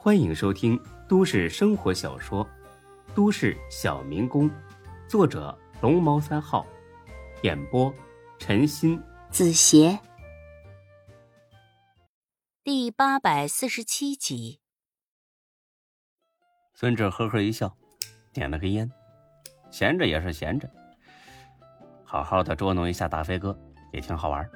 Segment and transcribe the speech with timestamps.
[0.00, 2.46] 欢迎收听都市生活小说
[3.16, 4.48] 《都市小民工》，
[5.08, 6.64] 作者龙猫三号，
[7.42, 7.92] 演播
[8.38, 9.98] 陈鑫、子邪，
[12.62, 14.60] 第八百四十七集。
[16.74, 17.76] 孙志呵呵一笑，
[18.32, 18.88] 点了根烟，
[19.68, 20.70] 闲着也是闲着，
[22.04, 23.58] 好好的捉弄一下大飞哥
[23.92, 24.48] 也挺好玩。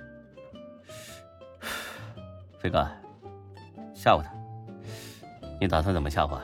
[2.62, 2.88] 飞哥，
[3.92, 4.41] 吓唬他。
[5.62, 6.40] 你打算怎么吓唬？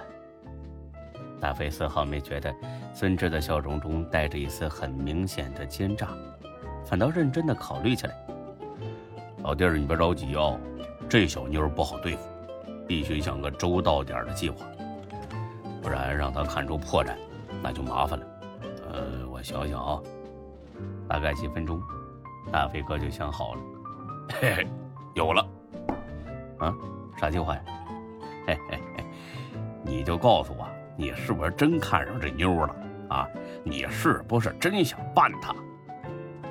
[1.41, 2.55] 大飞丝毫没觉得
[2.95, 6.10] 孙志的笑容中带着一丝很明显的奸诈，
[6.87, 8.15] 反倒认真的考虑起来。
[9.43, 10.57] 老弟儿，你别着急哦，
[11.09, 12.29] 这小妞不好对付，
[12.87, 14.65] 必须想个周到点的计划，
[15.82, 17.16] 不然让她看出破绽，
[17.60, 18.27] 那就麻烦了。
[18.93, 20.01] 呃，我想想啊，
[21.09, 21.82] 大概几分钟，
[22.52, 23.60] 大飞哥就想好了。
[24.41, 24.69] 嘿嘿，
[25.16, 25.45] 有了。
[26.59, 26.73] 啊，
[27.19, 27.62] 啥计划呀？
[28.46, 28.79] 嘿嘿，
[29.82, 32.76] 你就告诉我，你是不是真看上这妞了
[33.09, 33.29] 啊？
[33.65, 35.54] 你是不是真想办她？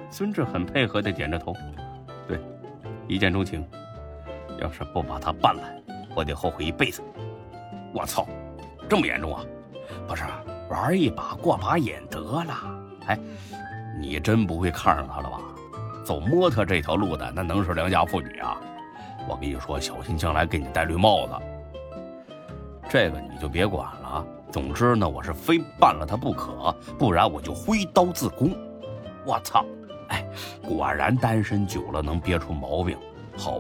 [0.10, 1.54] 孙志很配合的点着头，
[2.28, 2.40] 对，
[3.08, 3.68] 一见钟情。
[4.60, 5.62] 要是不把她办了，
[6.16, 7.04] 我得后悔一辈子。
[7.94, 8.28] 我操，
[8.90, 9.44] 这么严重啊？
[10.08, 10.24] 不是，
[10.70, 12.54] 玩一把过把瘾得了。
[13.06, 13.20] 哎，
[14.00, 15.40] 你真不会看上她了吧？
[16.04, 18.60] 走模特这条路的，那能是良家妇女啊？
[19.28, 21.34] 我跟你说，小心将来给你戴绿帽子。
[22.90, 24.26] 这个你就别管了。
[24.52, 28.56] 总之呢，我是非办了他不可，不然我就挥刀自宫。
[29.26, 29.66] 我操！
[30.08, 30.26] 哎，
[30.64, 32.98] 果然单身久了能憋出毛病。
[33.38, 33.60] 好，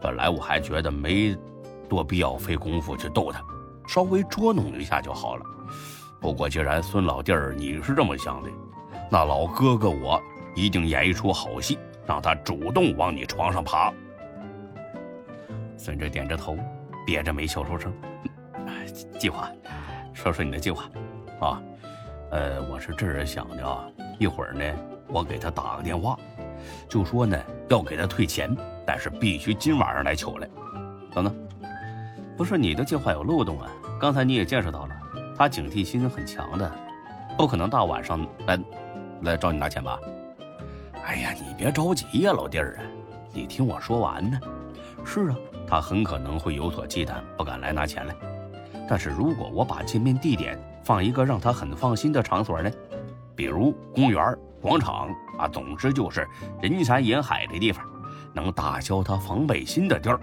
[0.00, 1.36] 本来我还觉得没
[1.88, 3.42] 多必要费功夫去逗他，
[3.88, 5.44] 稍微捉弄一下就好了。
[6.20, 8.48] 不过既然孙老弟儿你是这么想的，
[9.10, 10.22] 那老哥哥我
[10.54, 13.92] 一定演一出好戏，让他主动往你床上爬。
[15.76, 16.56] 孙志点着头，
[17.04, 17.92] 憋着没笑出声
[19.18, 19.50] ：“计划，
[20.12, 20.84] 说说你的计划。
[21.40, 21.62] 啊，
[22.30, 23.84] 呃，我是这样想的啊。
[24.18, 24.64] 一会儿呢，
[25.08, 26.16] 我给他打个电话，
[26.88, 27.36] 就说呢
[27.68, 28.54] 要给他退钱，
[28.86, 30.48] 但是必须今晚上来取来。
[31.12, 31.34] 等等，
[32.36, 33.68] 不是你的计划有漏洞啊？
[34.00, 34.96] 刚才你也见识到了，
[35.36, 36.70] 他警惕心很强的，
[37.36, 38.58] 不可能大晚上来
[39.22, 39.98] 来找你拿钱吧？
[41.04, 42.82] 哎呀，你别着急呀，老弟儿啊，
[43.32, 44.38] 你听我说完呢。
[45.04, 45.36] 是啊。
[45.64, 48.14] 他很可能会有所忌惮，不敢来拿钱来。
[48.88, 52.70] 但是如果我把见面地点放一个让他很放心的场所呢？
[53.34, 56.28] 比如公园、广场啊，总之就是
[56.60, 57.84] 人山人海的地方，
[58.34, 60.20] 能打消他防备心的地儿，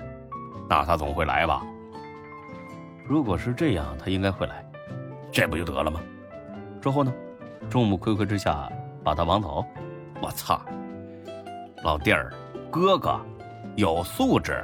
[0.70, 1.64] 那他总会来吧？
[3.08, 4.64] 如果是这样，他应该会来，
[5.32, 6.00] 这不就得了吗？
[6.82, 7.12] 之后呢？
[7.70, 8.72] 众目睽睽之下
[9.04, 9.66] 把他绑走？
[10.22, 10.62] 我操！
[11.84, 12.34] 老弟儿，
[12.70, 13.20] 哥哥，
[13.76, 14.64] 有素质。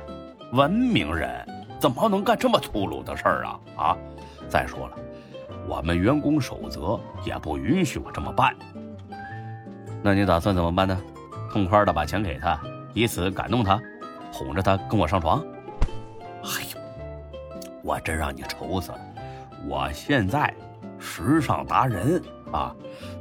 [0.54, 1.46] 文明人
[1.80, 3.60] 怎么能干这么粗鲁的事儿啊？
[3.78, 3.98] 啊！
[4.48, 4.98] 再说了，
[5.68, 8.56] 我们员工守则也不允许我这么办。
[10.04, 10.98] 那你打算怎么办呢？
[11.52, 12.60] 痛快的把钱给他，
[12.94, 13.82] 以此感动他，
[14.32, 15.40] 哄着他跟我上床？
[16.44, 16.80] 哎呦，
[17.82, 19.00] 我真让你愁死了！
[19.68, 20.54] 我现在
[21.00, 22.22] 时尚达人
[22.52, 22.76] 啊，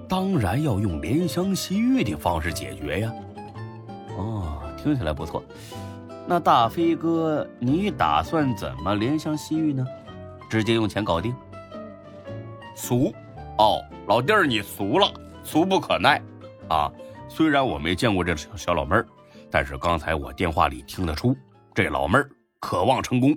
[0.06, 3.12] 当然要用怜香惜玉的方式解决呀。
[4.18, 5.42] 哦，听起来不错。
[6.26, 9.86] 那大飞哥，你打算怎么怜香惜玉呢？
[10.48, 11.34] 直接用钱搞定？
[12.74, 13.14] 俗
[13.58, 15.12] 哦，老弟儿你俗了，
[15.42, 16.20] 俗不可耐
[16.68, 16.90] 啊！
[17.28, 19.06] 虽然我没见过这小小老妹儿，
[19.50, 21.36] 但是刚才我电话里听得出，
[21.74, 23.36] 这老妹儿渴望成功。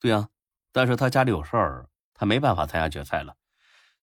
[0.00, 0.28] 对呀，
[0.72, 3.34] 但是他家里有事儿，他没办法参加决赛了，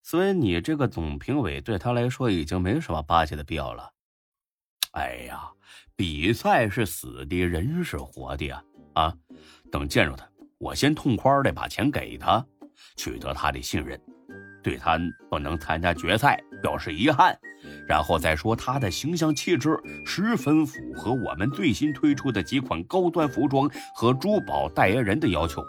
[0.02, 3.92] 所以你这个总评委对他来说已经没什么巴结的必要了。
[4.92, 5.52] 哎呀！
[5.98, 8.62] 比赛是死的，人是活的呀！
[8.96, 9.16] 啊，
[9.72, 10.28] 等见着他，
[10.58, 12.46] 我先痛快的把钱给他，
[12.96, 14.00] 取得他的信任，
[14.64, 15.00] 对他
[15.30, 17.38] 不能参加决赛表示遗憾，
[17.88, 25.64] 然后再说他的形象气质十分符合我们最新推出的几款高端服装和珠宝代言人的要求，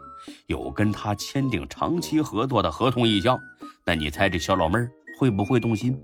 [0.47, 3.39] 有跟他签订长期合作的合同意向。
[3.85, 6.01] 那你猜这小老妹儿会不会动心？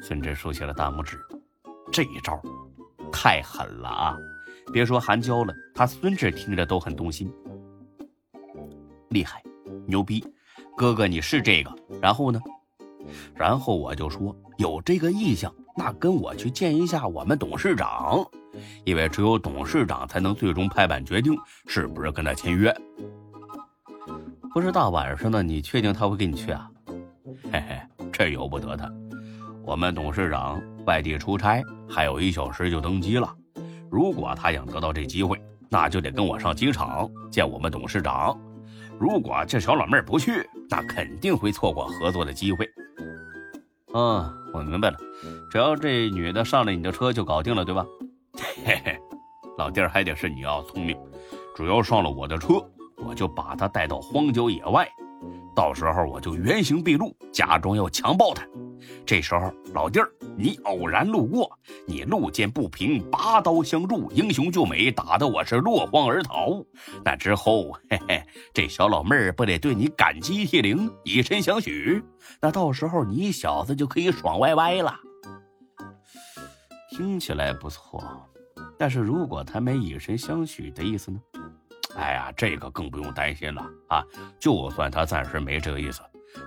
[0.00, 1.18] 孙志竖起了大拇指。
[1.92, 2.40] 这一招
[3.12, 4.16] 太狠了啊！
[4.70, 7.32] 别说韩娇了，他孙志听着都很动心。
[9.08, 9.42] 厉害，
[9.86, 10.24] 牛逼，
[10.76, 11.74] 哥哥你是这个。
[12.00, 12.40] 然后呢？
[13.34, 18.24] 然后我就说有这个意向，那跟我去见一下我们董事长，
[18.84, 21.34] 因为只有董事长才能最终拍板决定
[21.66, 22.74] 是不是跟他签约。
[24.54, 26.70] 不是大晚上的，你确定他会跟你去啊？
[27.50, 27.80] 嘿嘿，
[28.12, 28.90] 这由不得他。
[29.64, 33.34] 我们董事长外地出差，还有一小时就登机了。
[33.92, 38.34] 如果他想得到这机会，那就得跟我上机场见我们董事长。
[38.98, 42.66] 如果这小老妹儿不去，那肯定会错过合作的机会。
[43.92, 44.96] 嗯，我明白了，
[45.50, 47.84] 只要这女的上了你的车就搞定了，对吧？
[48.64, 48.98] 嘿嘿，
[49.58, 50.96] 老弟儿还得是你要聪明，
[51.54, 52.64] 只要上了我的车，
[53.04, 54.88] 我就把她带到荒郊野外。
[55.54, 58.42] 到时候我就原形毕露，假装要强暴她。
[59.04, 66.64] 这时候，老弟儿，你偶然路过，你路见不平，拔刀相助，英雄救美，打得我是落荒而逃。
[67.04, 72.02] 那之后，嘿嘿，这小老妹儿不得对你感激涕零，以身相许？
[72.40, 74.94] 那到时候你小子就可以爽歪歪了。
[76.90, 78.04] 听起来不错，
[78.78, 81.20] 但是如果他没以身相许的意思呢？
[81.94, 84.02] 哎呀，这个更不用担心了啊！
[84.38, 86.00] 就算他暂时没这个意思，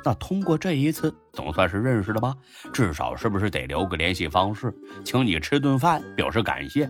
[0.03, 2.35] 那通过这一次，总算是认识了吧？
[2.73, 4.73] 至少是不是得留个联系方式，
[5.03, 6.89] 请你吃顿饭，表示感谢？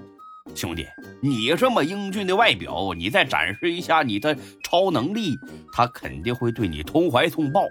[0.53, 0.85] 兄弟，
[1.21, 5.35] 你这么英俊的外表，你再展示一下你的超能力，
[5.73, 7.63] 他肯定会对你投怀送抱，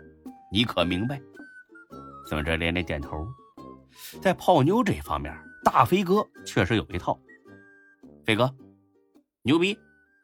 [0.51, 1.21] 你可明白？
[2.27, 3.27] 孙哲连连点头，
[4.21, 5.33] 在泡妞这方面，
[5.63, 7.19] 大飞哥确实有一套。
[8.25, 8.53] 飞哥，
[9.43, 9.79] 牛逼！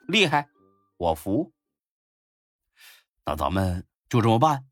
[0.08, 0.48] 厉害，
[0.96, 1.52] 我服。
[3.24, 4.64] 那咱们就这么办，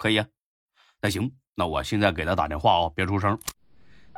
[0.00, 0.26] 可以啊。
[1.02, 3.38] 那行，那我现在给他打电话哦，别出声。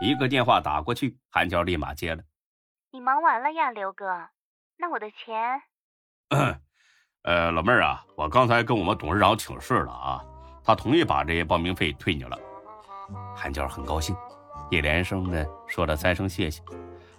[0.00, 2.23] 一个电话打过去，韩娇立马接了。
[2.93, 4.06] 你忙完了呀，刘哥？
[4.76, 5.61] 那我的钱？
[7.25, 10.25] 呃，老妹儿啊，我刚才跟我们董事长请示了啊，
[10.64, 12.38] 他同意把这些报名费退你了。
[13.34, 14.14] 韩娇很高兴，
[14.70, 16.62] 一连声的说了三声谢谢。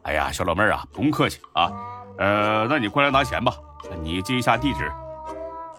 [0.03, 1.69] 哎呀，小老妹儿啊，不用客气啊。
[2.17, 3.53] 呃，那你过来拿钱吧，
[4.01, 4.89] 你记一下地址。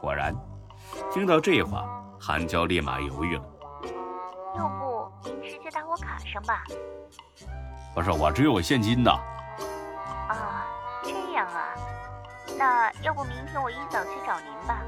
[0.01, 0.35] 果然，
[1.13, 3.45] 听到这话，韩娇立马犹豫了。
[4.57, 6.63] 要不您直接打我卡上吧？
[7.95, 9.11] 不是，我只有现金的。
[9.11, 10.65] 啊，
[11.03, 11.75] 这样啊，
[12.59, 14.79] 那要不明天我一早去找您吧？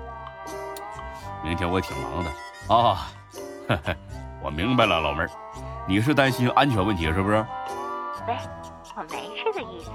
[1.45, 2.31] 明天我挺忙的
[2.75, 3.13] 啊。
[3.69, 3.95] 呵呵，
[4.43, 5.31] 我明白了，老妹儿，
[5.87, 7.45] 你是担心安全问题是不是？
[8.27, 8.35] 喂，
[8.97, 9.91] 我没这个意思。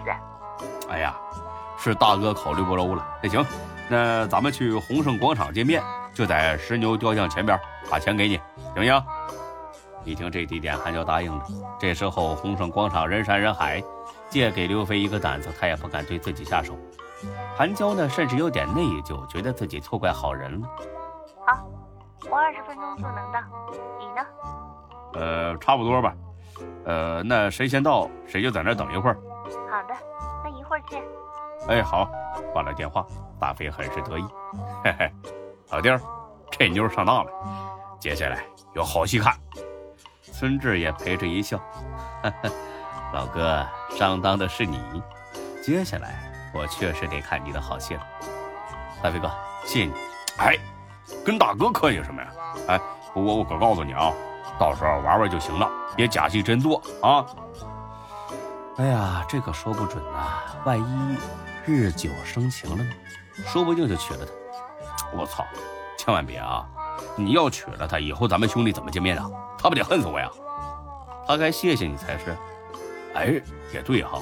[0.92, 1.16] 哎呀。
[1.84, 3.04] 是大哥考虑不周了。
[3.24, 3.44] 那行，
[3.90, 5.82] 那咱们去鸿盛广场见面，
[6.14, 7.60] 就在石牛雕像前边，
[7.90, 8.36] 把钱给你，
[8.74, 9.04] 行不行？
[10.04, 11.46] 一听这地点，韩娇答应了。
[11.80, 13.82] 这时候鸿盛广场人山人海，
[14.30, 16.78] 借给刘飞一个胆子，他也不敢对自己下手。
[17.56, 20.68] 韩娇呢，甚至有点内疚，觉得自己错怪好人了。
[21.46, 21.66] 好，
[22.30, 23.40] 我二十分钟就能到，
[24.00, 24.26] 你呢？
[25.14, 26.14] 呃，差不多吧。
[26.86, 29.18] 呃，那谁先到，谁就在那等一会儿。
[29.70, 29.94] 好的，
[30.44, 31.02] 那一会儿见。
[31.68, 32.10] 哎，好，
[32.52, 33.06] 挂了电话，
[33.40, 34.26] 大飞很是得意，
[34.84, 35.14] 嘿嘿，
[35.72, 36.02] 老弟儿，
[36.52, 37.32] 这妞上当了，
[37.98, 39.34] 接下来有好戏看。
[40.22, 41.58] 孙志也陪着一笑，
[42.22, 42.50] 哈哈，
[43.14, 43.66] 老哥
[43.98, 45.02] 上当的是你，
[45.64, 48.02] 接下来我确实得看你的好戏了。
[49.02, 49.32] 大飞哥，
[49.64, 49.94] 谢谢你。
[50.40, 50.58] 哎，
[51.26, 52.28] 跟大哥客气什么呀？
[52.68, 52.82] 哎，
[53.14, 54.12] 不过我可告诉你啊，
[54.60, 57.26] 到时候玩玩就行了，别假戏真做啊。
[58.76, 61.18] 哎呀，这可说不准呐，万一……
[61.66, 62.90] 日久生情了呢，
[63.48, 64.32] 说不定就娶了她。
[65.14, 65.46] 我操，
[65.98, 66.68] 千万别啊！
[67.16, 69.30] 你要娶了她，以后咱们兄弟怎么见面啊？
[69.58, 70.30] 他不得恨死我呀？
[71.28, 72.36] 他该谢谢你才是。
[73.14, 73.42] 哎，
[73.74, 74.20] 也对哈。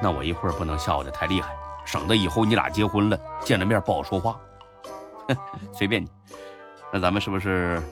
[0.00, 1.54] 那我一会儿不能笑的太厉害，
[1.84, 4.38] 省得以后你俩结婚了见了面不好说话。
[5.28, 5.36] 哼，
[5.72, 6.08] 随便你。
[6.92, 7.82] 那咱们是不是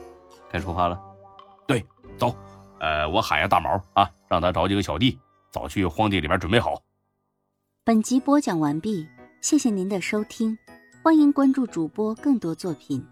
[0.49, 0.99] 该出发了？
[1.65, 1.85] 对，
[2.17, 2.35] 走。
[2.79, 5.19] 呃，我喊一下大毛啊，让他找几个小弟，
[5.51, 6.81] 早去荒地里边准备好。
[7.83, 9.07] 本集播讲完毕，
[9.41, 10.57] 谢谢您的收听，
[11.03, 13.03] 欢迎关注主播更多作品。